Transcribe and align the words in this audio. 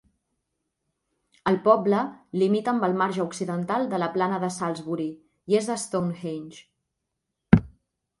El 1.49 1.57
poble 1.65 1.99
limita 2.43 2.71
amb 2.73 2.85
el 2.87 2.95
marge 3.01 3.21
occidental 3.25 3.85
de 3.91 3.99
la 4.05 4.07
plana 4.15 4.39
de 4.45 4.49
Salisbury, 4.55 5.07
i 5.53 5.59
és 5.61 5.69
de 5.73 5.77
Stonehenge. 5.83 6.65